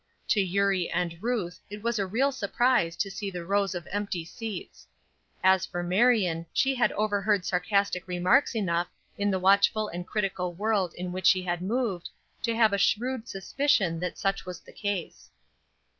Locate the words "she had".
6.51-6.91, 11.27-11.61